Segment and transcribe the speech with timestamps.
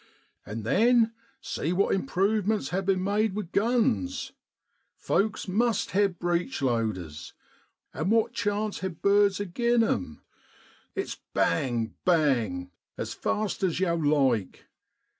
[0.45, 4.31] 1 An' then, see what improvements ha' bin made with guns:
[4.95, 7.33] folks must hev breechloaders
[7.93, 10.23] an' what chance hev birds agin 'em?
[10.95, 11.93] It's bang!
[12.03, 12.71] bang!
[12.97, 14.65] as fast as yow like.